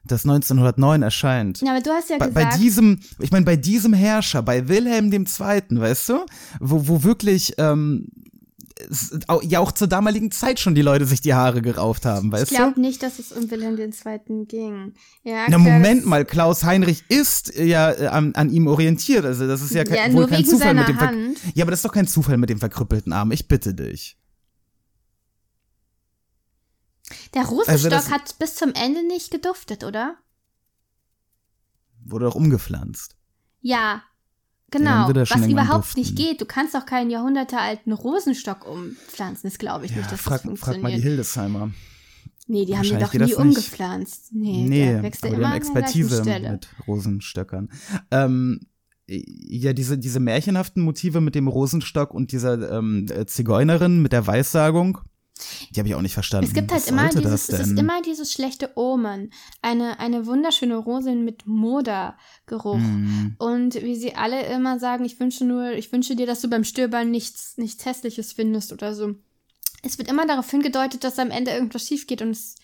[0.03, 1.62] das 1909 erscheint?
[1.62, 4.67] Ja, aber du hast ja bei, bei gesagt, diesem, ich meine, bei diesem Herrscher, bei
[4.67, 6.25] Wilhelm II., weißt du,
[6.60, 8.08] wo, wo wirklich ähm,
[9.44, 12.52] ja auch zur damaligen Zeit schon die Leute sich die Haare gerauft haben, ich weißt
[12.52, 12.56] du?
[12.56, 14.46] glaube nicht, dass es um Wilhelm II.
[14.46, 14.94] ging.
[15.24, 19.26] Ja, Na, Moment mal, Klaus Heinrich ist ja äh, an, an ihm orientiert.
[19.26, 21.40] Also, das ist ja, kein, Ja, wohl kein Zufall mit dem Ver Hand.
[21.56, 23.32] Ja, aber das ist doch kein Zufall mit dem verkrüppelten Arm.
[23.32, 24.18] Ich bitte dich.
[27.34, 30.16] Der Rosenstock Also hat bis zum Ende nicht geduftet, oder?
[32.04, 33.16] Wurde doch umgepflanzt.
[33.62, 34.04] Ja,
[34.71, 35.10] genau.
[35.13, 36.41] Was überhaupt nicht geht.
[36.41, 39.49] Du kannst doch keinen jahrhundertealten Rosenstock umpflanzen.
[39.49, 40.82] Das glaube ich Ja, nicht, dass frag, das funktioniert.
[40.82, 41.71] frag mal die Hildesheimer.
[42.47, 44.30] nee, die haben Wahrscheinlich doch nie umgepflanzt.
[44.34, 47.69] Nee, Nee, der wächst aber die immer haben der gleichen Expertise mit Rosenstöckern.
[48.12, 48.60] Ähm,
[49.08, 54.27] ja, diese, diese märchenhaften Motive mit dem Rosenstock und dieser ähm, äh, Zigeunerin mit der
[54.27, 54.99] Weissagung,
[55.71, 56.47] die habe ich auch nicht verstanden.
[56.47, 59.32] Es gibt halt Was immer dieses, es ist immer dieses schlechte Omen.
[59.62, 62.78] Eine, eine wunderschöne Rose mit Modergeruch.
[62.78, 63.36] Mhm.
[63.38, 66.63] Und wie sie alle immer sagen, ich wünsche nur, ich wünsche dir, dass du beim
[66.63, 69.15] Stöbern nichts, nichts Hässliches findest oder so.
[69.84, 72.56] Es wird immer darauf hingedeutet, dass am Ende irgendwas schief geht und es,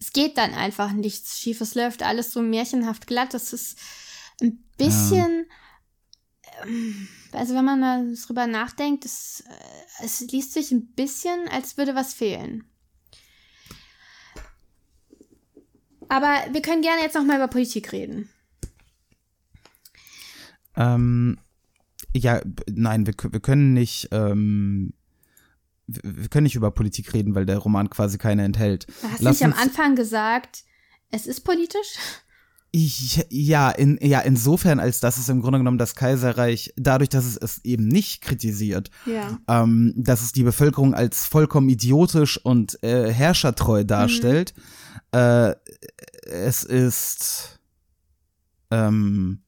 [0.00, 1.60] es geht dann einfach nichts schief.
[1.60, 3.34] Es läuft alles so märchenhaft glatt.
[3.34, 3.78] Das ist
[4.40, 5.46] ein bisschen,
[6.64, 11.76] ähm, also wenn man mal drüber nachdenkt, es, äh, es liest sich ein bisschen, als
[11.76, 12.64] würde was fehlen.
[16.08, 18.28] Aber wir können gerne jetzt noch mal über Politik reden.
[20.76, 21.38] Ähm,
[22.14, 22.40] ja,
[22.70, 24.92] nein, wir, wir können nicht, ähm,
[25.86, 28.86] wir können nicht über Politik reden, weil der Roman quasi keine enthält.
[28.88, 30.64] Du hast Lass nicht am Anfang gesagt,
[31.10, 31.98] es ist politisch?
[32.74, 37.26] Ich, ja, in, ja, insofern, als dass es im Grunde genommen das Kaiserreich, dadurch, dass
[37.26, 39.38] es es eben nicht kritisiert, Ja.
[39.46, 43.10] ähm, dass es die Bevölkerung als vollkommen idiotisch und äh, Mhm.
[43.10, 44.54] herrschertreu darstellt.
[45.12, 45.54] Äh,
[46.24, 47.60] es ist
[48.70, 49.42] ähm,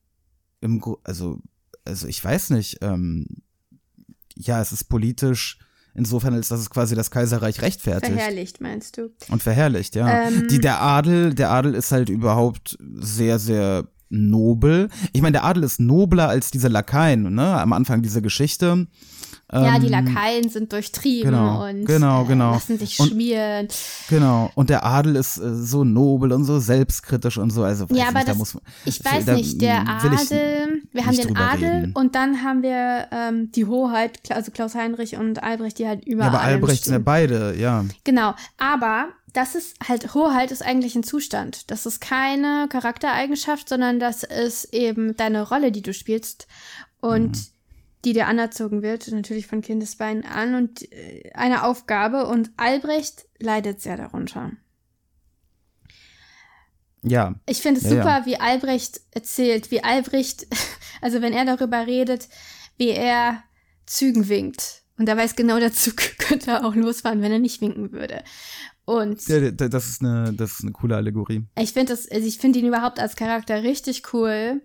[0.61, 1.41] im also
[1.87, 2.79] also ich weiß nicht.
[2.83, 3.27] Ähm,
[4.37, 5.59] ja, es ist politisch
[5.95, 9.11] insofern, als dass es quasi das Kaiserreich rechtfertigt Verherrlicht, meinst du?
[9.29, 9.95] und verherrlicht.
[9.95, 10.49] Ja, Ähm.
[10.49, 14.89] die der Adel, der Adel ist halt überhaupt sehr sehr nobel.
[15.13, 17.59] Ich meine, der Adel ist nobler als diese Lakaien, ne?
[17.61, 18.87] Am Anfang dieser Geschichte.
[19.53, 22.53] Ja, die Ähm, Lakaien sind durchtrieben genau, und genau, äh, genau.
[22.53, 23.69] lassen sich Und- schmieren.
[24.09, 27.63] Genau, und der Adel ist äh, so nobel und so selbstkritisch und so.
[27.63, 31.07] Also, Ja, aber nicht, da das, muss man, ich weiß da nicht, der Adel, wir
[31.07, 31.93] haben den Adel reden.
[31.95, 36.23] und dann haben wir ähm, die Hoheit, also Klaus Heinrich und Albrecht, die halt über
[36.23, 37.85] Ja, aber Albrecht sind ja beide, ja.
[38.05, 41.71] Genau, aber das ist halt, Hoheit ist eigentlich ein Zustand.
[41.71, 46.47] Das ist keine Charaktereigenschaft, sondern das ist eben deine Rolle, die du spielst
[47.01, 47.53] und
[48.05, 52.27] die dir anerzogen wird, natürlich von Kindesbeinen an und äh, eine Aufgabe.
[52.27, 54.53] Und Albrecht leidet sehr darunter.
[57.03, 57.35] Ja.
[57.47, 58.27] Ich finde es Ja, super, ja.
[58.27, 60.47] wie Albrecht erzählt, wie Albrecht,
[61.01, 62.29] also wenn er darüber redet,
[62.77, 63.43] wie er
[63.87, 64.83] Zügen winkt.
[64.97, 68.23] Und er weiß genau, der Zug könnte auch losfahren, wenn er nicht winken würde.
[68.87, 71.45] Und Ja, das ist eine, das ist eine coole Allegorie.
[71.59, 74.61] ich finde das, also ich finde ihn überhaupt als Charakter richtig cool.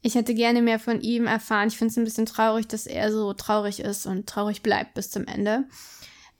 [0.00, 1.68] Ich hätte gerne mehr von ihm erfahren.
[1.68, 5.10] Ich finde es ein bisschen traurig, dass er so traurig ist und traurig bleibt bis
[5.10, 5.64] zum Ende.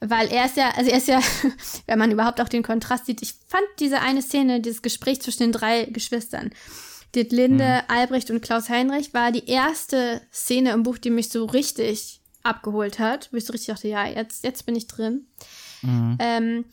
[0.00, 1.20] Weil er ist ja, also er ist ja,
[1.86, 5.44] wenn man überhaupt auch den Kontrast sieht, ich fand diese eine Szene, dieses Gespräch zwischen
[5.44, 6.50] den drei Geschwistern,
[7.14, 12.20] Linde, Albrecht und Klaus Heinrich, war die erste Szene im Buch, die mich so richtig
[12.44, 15.26] abgeholt hat, wo ich so richtig dachte, ja, jetzt, jetzt bin ich drin.
[16.20, 16.64] Ähm,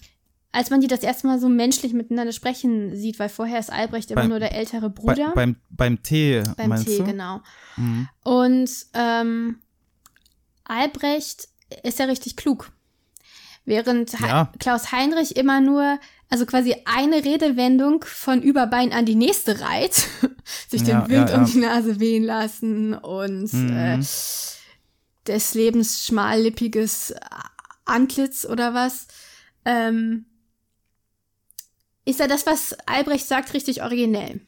[0.56, 4.10] als man die das erste Mal so menschlich miteinander sprechen sieht, weil vorher ist Albrecht
[4.12, 5.32] immer Beim- nur der ältere Bei, Bruder.
[5.36, 7.04] beim, beim Tee, Beim meinst Tee, du?
[7.04, 7.42] genau.
[7.78, 8.08] Mhm.
[8.24, 9.58] Und ähm,
[10.64, 11.48] Albrecht
[11.84, 12.72] ist ja richtig klug.
[13.66, 14.52] Während Ja.
[14.60, 20.08] Klaus Heinrich immer nur, also quasi eine Redewendung von Überbein an die nächste reiht,
[20.70, 21.42] sich Ja, den Wind ja, ja.
[21.44, 23.70] um die Nase wehen lassen und Mhm.
[23.76, 24.00] äh,
[25.28, 27.16] des Lebens schmallippiges
[27.86, 29.08] Antlitz oder was.
[29.66, 30.26] Ähm,
[32.06, 34.42] ist ja das, was Albrecht sagt, richtig originell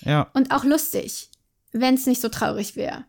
[0.00, 0.30] Ja.
[0.34, 1.30] und auch lustig,
[1.72, 3.04] wenn es nicht so traurig wäre.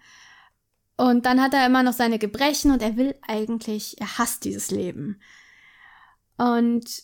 [0.97, 4.71] Und dann hat er immer noch seine Gebrechen und er will eigentlich, er hasst dieses
[4.71, 5.21] Leben.
[6.37, 7.03] Und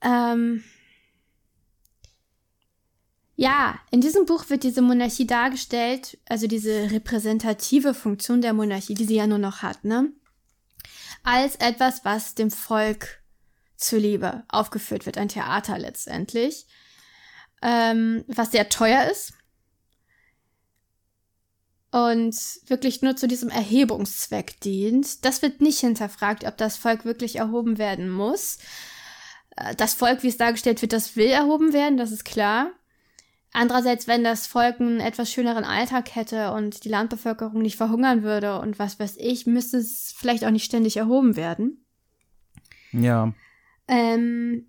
[0.00, 0.62] ähm,
[3.36, 9.04] ja, in diesem Buch wird diese Monarchie dargestellt, also diese repräsentative Funktion der Monarchie, die
[9.04, 10.12] sie ja nur noch hat, ne?
[11.24, 13.22] Als etwas, was dem Volk
[13.76, 16.66] zuliebe aufgeführt wird, ein Theater letztendlich
[17.64, 19.32] ähm, was sehr teuer ist.
[21.90, 25.24] Und wirklich nur zu diesem Erhebungszweck dient.
[25.24, 28.58] Das wird nicht hinterfragt, ob das Volk wirklich erhoben werden muss.
[29.56, 32.70] Äh, Das Volk, wie es dargestellt wird, das will erhoben werden, das ist klar.
[33.52, 38.58] Andererseits, wenn das Volk einen etwas schöneren Alltag hätte und die Landbevölkerung nicht verhungern würde
[38.58, 41.86] und was weiß ich, müsste es vielleicht auch nicht ständig erhoben werden.
[42.90, 43.32] Ja.
[43.88, 44.66] Ähm,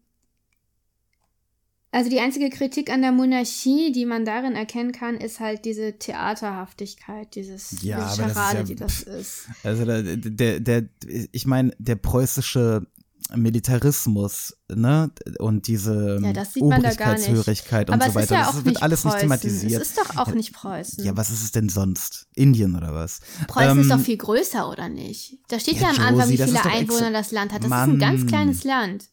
[1.91, 5.97] also die einzige Kritik an der Monarchie, die man darin erkennen kann, ist halt diese
[5.97, 9.47] Theaterhaftigkeit, dieses Ja, diese aber das ja- die das ist.
[9.63, 10.89] Also der, der, der
[11.31, 12.85] ich meine, der preußische
[13.33, 16.63] Militarismus, ne, und diese Ja, das nicht.
[16.63, 19.21] Obrigkeitshörigkeit und so weiter, ist ja das wird nicht alles nicht Preußen.
[19.21, 19.81] thematisiert.
[19.81, 21.03] Es ist doch auch nicht Preußen.
[21.03, 22.27] ja, was ist es denn sonst?
[22.35, 23.21] Indien oder was?
[23.47, 25.39] Preußen ist Ähm, doch viel größer, oder nicht?
[25.47, 27.59] Da steht Ja, ja, am Anfang, wie Josie, das viele ist Einwohner das Land hat.
[27.59, 27.91] Das ist Mann.
[27.91, 29.05] ein ganz kleines Land.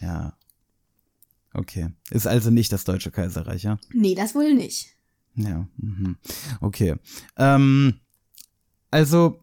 [0.00, 0.36] Ja.
[1.54, 1.90] Okay.
[2.10, 3.78] Ist also nicht das Deutsche Kaiserreich, ja?
[3.92, 4.88] Nee, das wohl nicht.
[5.34, 6.16] Ja, mhm.
[6.60, 6.96] okay.
[7.36, 8.00] Ähm,
[8.90, 9.41] also,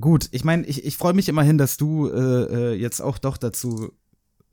[0.00, 3.36] gut, ich meine, ich, ich freue mich immerhin, dass du äh, äh, jetzt auch doch
[3.36, 3.92] dazu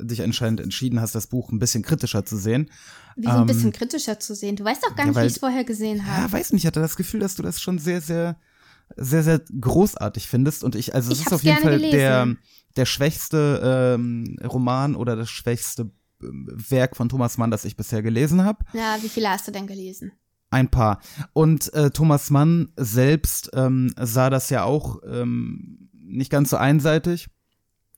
[0.01, 2.69] dich anscheinend entschieden hast, das Buch ein bisschen kritischer zu sehen.
[3.15, 4.57] Wie so ein Ähm, bisschen kritischer zu sehen.
[4.57, 6.33] Du weißt doch gar ja, nicht, wie weil- ich es vorher gesehen Ja, habe.
[6.33, 8.37] weiß nicht, ich hatte das Gefühl, dass du das schon sehr, sehr,
[8.97, 10.63] sehr, sehr großartig findest.
[10.65, 12.39] Und ich, also es ist auf jeden Fall der, gelesen.
[12.75, 18.01] der schwächste ähm, Roman oder das schwächste ähm, Werk von Thomas Mann, das ich bisher
[18.03, 18.65] gelesen habe.
[18.73, 20.11] Ja, wie viele hast du denn gelesen?
[20.55, 20.99] Ein paar.
[21.33, 27.27] Und äh, Thomas Mann selbst ähm, sah das ja auch ähm, nicht ganz so einseitig.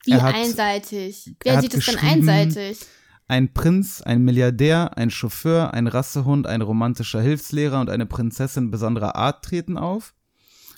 [0.06, 1.36] Wie Er hat- einseitig.
[1.44, 2.80] er Wer sieht es denn einseitig?
[3.28, 9.16] Ein Prinz, ein Milliardär, ein Chauffeur, ein Rassehund, ein romantischer Hilfslehrer und eine Prinzessin besonderer
[9.18, 10.14] Art treten auf.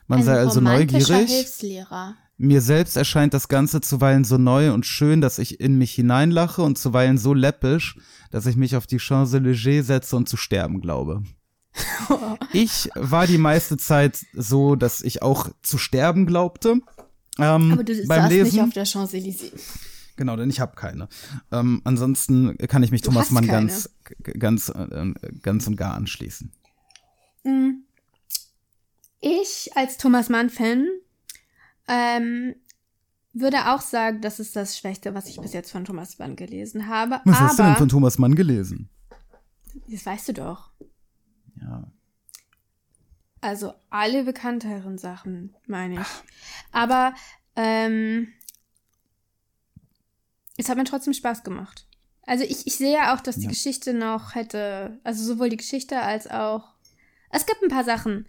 [0.08, 1.30] Man Ein sei also romantischer neugierig.
[1.36, 2.16] Hilfslehrer.
[2.42, 6.62] Mir selbst erscheint das Ganze zuweilen so neu und schön, dass ich in mich hineinlache
[6.64, 7.98] und zuweilen so läppisch,
[8.32, 11.22] dass ich mich auf die Champs-Élysées setze und zu sterben glaube.
[12.54, 16.82] Ich war die meiste Zeit so, dass ich auch zu sterben glaubte.
[17.38, 18.56] Ähm, Aber du beim saßt Lesen.
[18.56, 19.52] nicht auf der Champs-Élysées.
[20.16, 21.08] Genau, denn ich habe keine.
[21.52, 23.68] Ähm, ansonsten kann ich mich Du Thomas Mann keine.
[23.68, 23.90] ganz,
[24.38, 26.52] ganz, äh, ganz und gar anschließen.
[27.44, 27.70] Mm.
[29.22, 30.88] Ich als Thomas Mann-Fan
[31.88, 32.56] ähm,
[33.34, 36.88] würde auch sagen, das ist das Schwächste, was ich bis jetzt von Thomas Mann gelesen
[36.88, 37.22] habe.
[37.26, 38.90] Was Aber, hast du denn von Thomas Mann gelesen?
[39.88, 40.72] das weißt du doch.
[41.62, 41.84] Ja.
[43.42, 46.08] Also alle bekannteren Sachen, meine ich.
[46.72, 47.14] Aber
[47.56, 48.28] ähm,
[50.58, 51.88] es hat mir trotzdem Spaß gemacht.
[52.26, 53.50] Also ich, ich sehe ja auch, dass die Ja.
[53.50, 56.74] Geschichte noch hätte, also sowohl die Geschichte als auch.
[57.32, 58.28] Es gibt ein paar Sachen,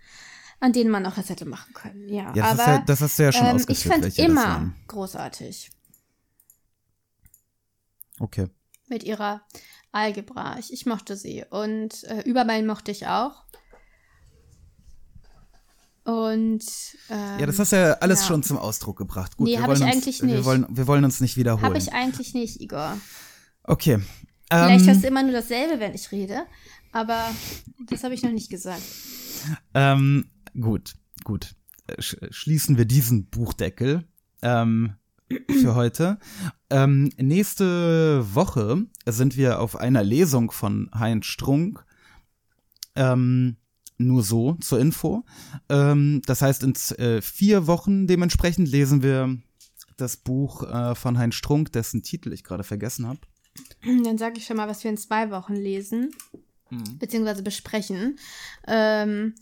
[0.60, 2.08] an denen man noch was hätte machen können.
[2.08, 4.72] Ja, Ja, das, aber ist ja, das hast du ja schon ähm, ich fand immer
[4.86, 5.70] großartig.
[8.20, 8.46] Okay.
[8.88, 9.42] mit ihrer
[9.92, 10.58] Algebra.
[10.58, 11.44] Ich, ich mochte sie.
[11.50, 13.44] Und äh, Überbein mochte ich auch.
[16.04, 16.64] Und
[17.10, 18.26] ähm, Ja, das hast du ja alles ja.
[18.26, 19.36] schon zum Ausdruck gebracht.
[19.36, 20.44] Gut, Nee, wir hab wollen ich uns, eigentlich Wir nicht.
[20.44, 21.64] wollen, wir wollen uns nicht wiederholen.
[21.64, 22.96] habe ich eigentlich nicht, Igor.
[23.64, 24.00] okay.
[24.52, 26.42] Vielleicht Ähm, hast du immer nur dasselbe, wenn ich rede.
[26.92, 27.30] Aber
[27.88, 28.82] das habe ich noch nicht gesagt.
[29.74, 30.28] Ähm,
[30.60, 31.54] gut, gut.
[31.86, 34.08] Äh, sch schließen wir diesen Buchdeckel
[34.42, 34.96] ähm,
[35.48, 36.18] für heute.
[36.70, 41.84] Ähm, nächste Woche sind wir auf einer Lesung von Heinz Strunk.
[42.96, 43.56] Ähm,
[43.98, 45.24] nur so zur Info.
[45.68, 49.36] Ähm, das heißt, in äh, vier Wochen dementsprechend lesen wir
[49.96, 53.20] das Buch äh, von Heinz Strunk, dessen Titel ich gerade vergessen habe.
[53.84, 56.14] Dann sage ich schon mal, was wir in zwei Wochen lesen,
[56.98, 58.18] beziehungsweise besprechen.
[58.66, 59.34] Ähm,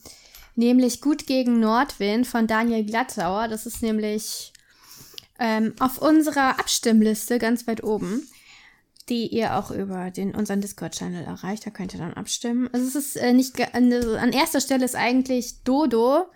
[0.56, 3.48] nämlich Gut gegen Nordwind von Daniel Glattauer.
[3.48, 4.52] Das ist nämlich
[5.38, 8.22] ähm, auf unserer Abstimmliste ganz weit oben,
[9.08, 11.64] die ihr auch über den, unseren Discord-Channel erreicht.
[11.66, 12.68] Da könnt ihr dann abstimmen.
[12.72, 16.26] Also es ist äh, nicht, ge- also an erster Stelle ist eigentlich Dodo.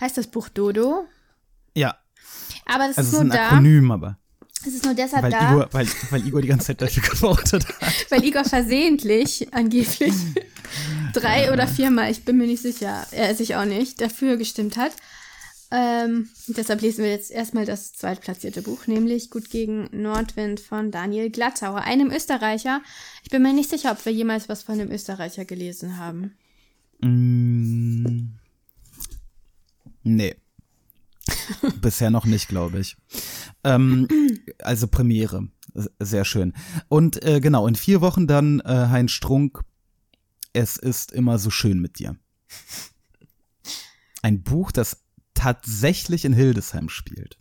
[0.00, 1.04] Heißt das Buch Dodo?
[1.74, 1.96] Ja,
[2.66, 3.46] Aber das also es ist nur ein da.
[3.48, 4.18] Akronym, aber
[4.60, 5.50] Es ist nur deshalb weil da.
[5.52, 7.76] Igor, weil, weil Igor die ganze Zeit dafür gevotet hat.
[8.10, 10.14] Weil Igor versehentlich, angeblich,
[11.12, 14.92] drei oder viermal, ich bin mir nicht sicher, er sich auch nicht, dafür gestimmt hat.
[15.70, 21.30] Ähm, deshalb lesen wir jetzt erstmal das zweitplatzierte Buch, nämlich Gut gegen Nordwind von Daniel
[21.30, 22.82] Glattauer, einem Österreicher.
[23.24, 26.36] Ich bin mir nicht sicher, ob wir jemals was von einem Österreicher gelesen haben.
[27.00, 28.36] Mm,
[30.04, 30.36] nee.
[31.80, 32.96] Bisher noch nicht, glaube ich.
[33.64, 34.06] Ähm,
[34.60, 35.48] also Premiere.
[35.98, 36.54] Sehr schön.
[36.88, 39.62] Und äh, genau, in vier Wochen dann äh, Heinz Strunk.
[40.52, 42.16] Es ist immer so schön mit dir.
[44.22, 45.02] Ein Buch, das
[45.36, 47.38] tatsächlich in Hildesheim spielt.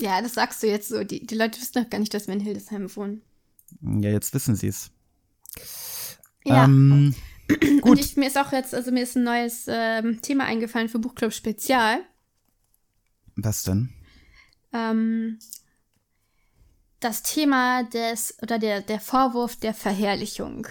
[0.00, 1.04] Ja, das sagst du jetzt so.
[1.04, 3.22] Die, die Leute wissen doch gar nicht, dass wir in Hildesheim wohnen.
[3.80, 4.90] Ja, jetzt wissen sie es.
[6.44, 6.64] Ja.
[6.64, 7.14] Ähm,
[7.48, 8.00] Und gut.
[8.00, 11.32] ich, mir ist auch jetzt, also mir ist ein neues ähm, Thema eingefallen für Buchclub
[11.32, 12.00] Spezial.
[13.36, 13.90] was denn?
[14.72, 15.38] ähm,
[17.00, 20.66] das Thema des oder der, der Vorwurf der Verherrlichung.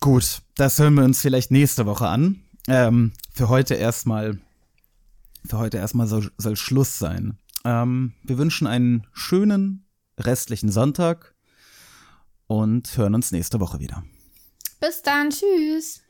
[0.00, 2.42] Gut, das hören wir uns vielleicht nächste Woche an.
[2.68, 4.38] Ähm, für heute erstmal,
[5.44, 7.38] für heute erstmal soll, soll Schluss sein.
[7.64, 9.86] Ähm, wir wünschen einen schönen
[10.18, 11.34] restlichen Sonntag
[12.46, 14.04] und hören uns nächste Woche wieder.
[14.80, 16.02] Bis dann, tschüss.